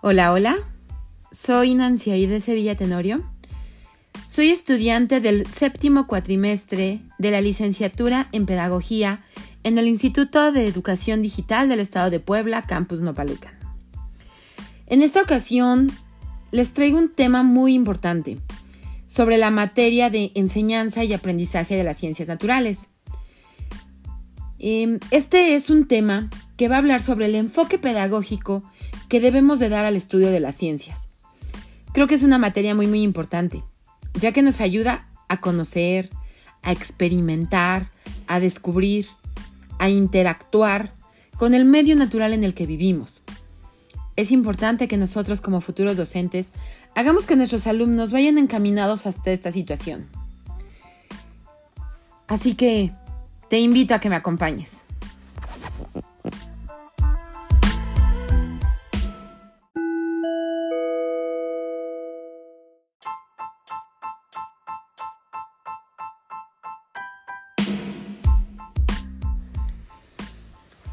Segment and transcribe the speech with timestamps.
[0.00, 0.56] Hola, hola.
[1.32, 3.28] Soy Nancy Aide Sevilla Tenorio.
[4.28, 9.24] Soy estudiante del séptimo cuatrimestre de la licenciatura en Pedagogía
[9.64, 13.58] en el Instituto de Educación Digital del Estado de Puebla, Campus Nopalucan.
[14.86, 15.90] En esta ocasión
[16.52, 18.38] les traigo un tema muy importante
[19.08, 22.88] sobre la materia de enseñanza y aprendizaje de las ciencias naturales.
[24.60, 28.62] Em, este es un tema que va a hablar sobre el enfoque pedagógico
[29.08, 31.08] que debemos de dar al estudio de las ciencias.
[31.92, 33.64] Creo que es una materia muy muy importante,
[34.14, 36.10] ya que nos ayuda a conocer,
[36.62, 37.90] a experimentar,
[38.26, 39.06] a descubrir,
[39.78, 40.92] a interactuar
[41.36, 43.22] con el medio natural en el que vivimos.
[44.16, 46.52] Es importante que nosotros como futuros docentes
[46.94, 50.06] hagamos que nuestros alumnos vayan encaminados hasta esta situación.
[52.26, 52.92] Así que
[53.48, 54.82] te invito a que me acompañes.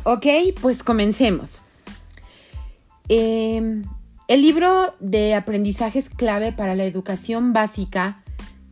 [0.08, 0.28] Ok,
[0.62, 1.62] pues comencemos.
[3.10, 3.82] Em,
[4.28, 8.24] el libro de aprendizajes clave para la educación básica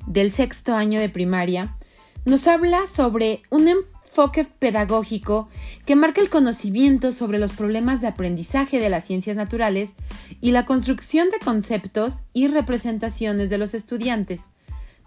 [0.05, 1.75] del sexto año de primaria
[2.23, 5.49] nos habla sobre un enfoque pedagógico
[5.87, 9.95] que marca el conocimiento sobre los problemas de aprendizaje de las ciencias naturales
[10.39, 14.51] y la construcción de conceptos y representaciones de los estudiantes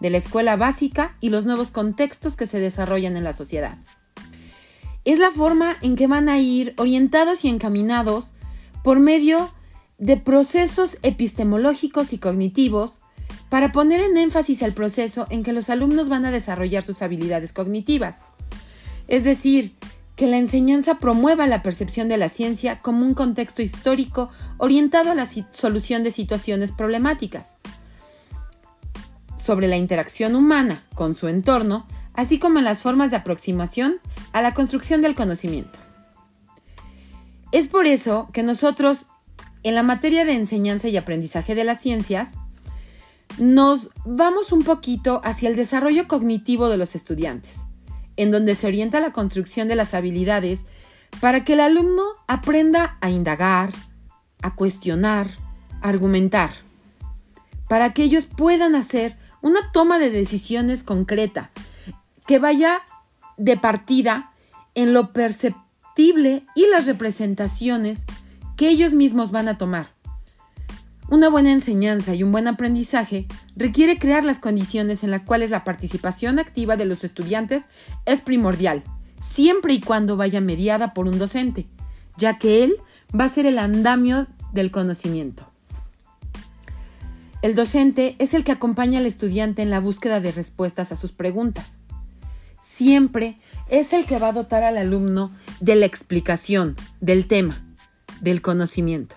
[0.00, 3.78] de la escuela básica y los nuevos contextos que se desarrollan en la sociedad
[5.06, 8.32] es la forma en que van a ir orientados y encaminados
[8.82, 9.50] por medio
[9.98, 13.00] de procesos epistemológicos y cognitivos
[13.48, 17.52] para poner en énfasis el proceso en que los alumnos van a desarrollar sus habilidades
[17.52, 18.24] cognitivas.
[19.06, 19.76] Es decir,
[20.16, 25.14] que la enseñanza promueva la percepción de la ciencia como un contexto histórico orientado a
[25.14, 27.58] la solución de situaciones problemáticas,
[29.36, 31.86] sobre la interacción humana con su entorno
[32.16, 34.00] así como en las formas de aproximación
[34.36, 35.78] a la construcción del conocimiento.
[37.52, 39.06] Es por eso que nosotros,
[39.62, 42.36] en la materia de enseñanza y aprendizaje de las ciencias,
[43.38, 47.60] nos vamos un poquito hacia el desarrollo cognitivo de los estudiantes,
[48.19, 50.66] en donde se orienta la construcción de las habilidades
[51.19, 53.72] para que el alumno aprenda a indagar,
[54.42, 55.30] a cuestionar,
[55.80, 56.50] a argumentar,
[57.70, 61.52] para que ellos puedan hacer una toma de decisiones concreta
[62.26, 62.82] que vaya
[63.36, 64.32] de partida
[64.74, 68.04] en lo perceptible y las representaciones
[68.56, 69.88] que ellos mismos van a tomar.
[71.08, 75.62] Una buena enseñanza y un buen aprendizaje requiere crear las condiciones en las cuales la
[75.62, 77.69] participación activa de los estudiantes
[78.06, 78.82] es primordial,
[79.20, 81.66] siempre y cuando vaya mediada por un docente,
[82.16, 82.76] ya que él
[83.19, 85.48] va a ser el andamio del conocimiento.
[87.41, 91.12] El docente es el que acompaña al estudiante en la búsqueda de respuestas a sus
[91.12, 91.78] preguntas
[92.61, 97.65] siempre es el que va a dotar al alumno de la explicación del tema,
[98.21, 99.17] del conocimiento.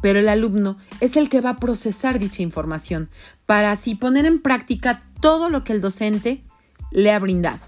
[0.00, 3.08] Pero el alumno es el que va a procesar dicha información
[3.46, 6.42] para así poner en práctica todo lo que el docente
[6.90, 7.60] le ha brindado.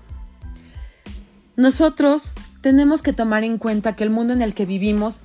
[1.57, 5.23] Nosotros tenemos que tomar en cuenta que el mundo en el que vivimos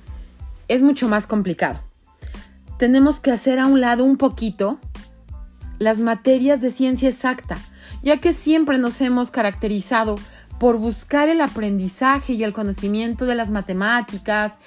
[0.68, 1.80] es mucho más complicado.
[2.78, 4.78] Tenemos que hacer a un lado un poquito
[5.78, 7.58] las materias de ciencia exacta,
[8.02, 10.16] ya que siempre nos hemos caracterizado
[10.58, 14.58] por buscar el aprendizaje y el conocimiento de las matemáticas,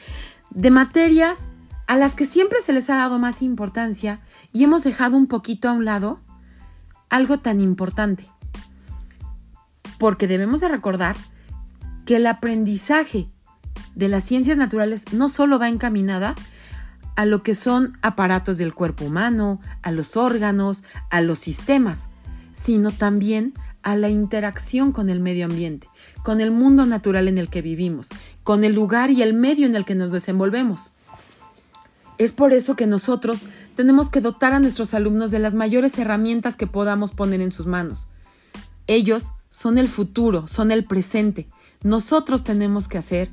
[0.52, 1.50] de materias
[1.88, 4.20] a las que siempre se les ha dado más importancia
[4.54, 6.20] y hemos dejado un poquito a un lado
[7.10, 8.30] algo tan importante.
[9.98, 11.16] Porque debemos de recordar
[12.06, 13.30] que el aprendizaje
[13.96, 16.36] de las ciencias naturales no solo va encaminada
[17.16, 22.10] a lo que son aparatos del cuerpo humano, a los órganos, a los sistemas,
[22.60, 23.54] sino también
[23.84, 25.88] a la interacción con el medio ambiente,
[26.24, 28.10] con el mundo natural en el que vivimos,
[28.44, 30.92] con el lugar y el medio en el que nos desenvolvemos.
[32.18, 33.44] Es por eso que nosotros
[33.78, 37.66] tenemos que dotar a nuestros alumnos de las mayores herramientas que podamos poner en sus
[37.66, 38.10] manos.
[38.88, 41.48] Ellos son el futuro, son el presente.
[41.82, 43.32] Nosotros tenemos que hacer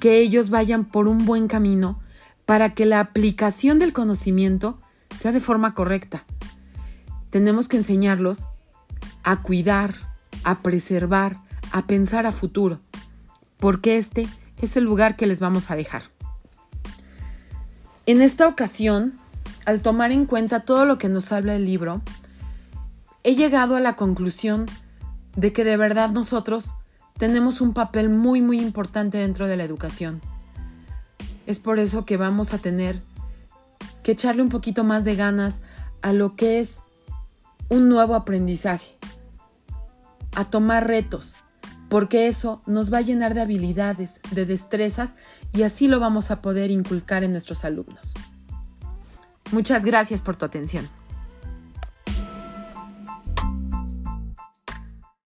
[0.00, 2.00] que ellos vayan por un buen camino
[2.46, 4.78] para que la aplicación del conocimiento
[5.14, 6.24] sea de forma correcta.
[7.28, 8.46] Tenemos que enseñarlos
[9.22, 9.94] a cuidar,
[10.44, 11.40] a preservar,
[11.70, 12.78] a pensar a futuro,
[13.58, 14.28] porque este
[14.58, 16.04] es el lugar que les vamos a dejar.
[18.06, 19.14] En esta ocasión,
[19.64, 22.02] al tomar en cuenta todo lo que nos habla el libro,
[23.22, 24.66] he llegado a la conclusión
[25.36, 26.72] de que de verdad nosotros
[27.18, 30.20] tenemos un papel muy muy importante dentro de la educación.
[31.46, 33.02] Es por eso que vamos a tener
[34.02, 35.60] que echarle un poquito más de ganas
[36.02, 36.80] a lo que es
[37.68, 38.98] un nuevo aprendizaje,
[40.34, 41.36] a tomar retos,
[41.88, 45.16] porque eso nos va a llenar de habilidades, de destrezas
[45.52, 48.14] y así lo vamos a poder inculcar en nuestros alumnos.
[49.50, 50.88] Muchas gracias por tu atención.